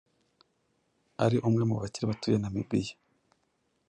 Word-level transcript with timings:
ari 1.23 1.37
umwe 1.47 1.63
mubakire 1.69 2.05
batuye 2.11 2.35
Namibia, 2.39 2.93